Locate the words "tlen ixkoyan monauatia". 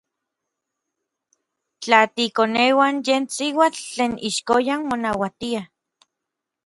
3.91-5.61